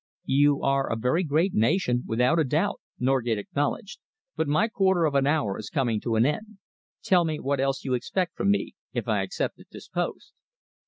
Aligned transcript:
"You 0.25 0.63
are 0.63 0.91
a 0.91 0.95
very 0.97 1.23
great 1.23 1.53
nation, 1.53 2.01
without 2.07 2.39
a 2.39 2.43
doubt," 2.43 2.81
Norgate 2.97 3.37
acknowledged, 3.37 3.99
"but 4.35 4.47
my 4.47 4.67
quarter 4.67 5.05
of 5.05 5.13
an 5.13 5.27
hour 5.27 5.59
is 5.59 5.69
coming 5.69 6.01
to 6.01 6.15
an 6.15 6.25
end. 6.25 6.57
Tell 7.03 7.23
me 7.23 7.39
what 7.39 7.59
else 7.59 7.85
you 7.85 7.91
would 7.91 7.97
expect 7.97 8.35
from 8.35 8.49
me 8.49 8.73
if 8.93 9.07
I 9.07 9.21
accepted 9.21 9.67
this 9.69 9.87
post?" 9.87 10.33